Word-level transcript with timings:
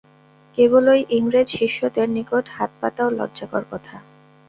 কেবল 0.57 0.85
ঐ 0.89 1.15
ইংরেজ 1.17 1.47
শিষ্যদের 1.57 2.07
নিকট 2.09 2.45
হাত 2.49 2.71
পাতাও 2.81 3.09
লজ্জাকর 3.17 3.63
কথা। 3.71 3.95